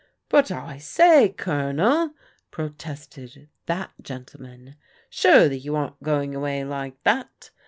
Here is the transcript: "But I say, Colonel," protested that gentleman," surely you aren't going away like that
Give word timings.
"But 0.29 0.49
I 0.49 0.79
say, 0.79 1.29
Colonel," 1.29 2.15
protested 2.49 3.49
that 3.67 3.91
gentleman," 4.01 4.75
surely 5.11 5.59
you 5.59 5.75
aren't 5.75 6.01
going 6.01 6.33
away 6.33 6.63
like 6.63 7.03
that 7.03 7.51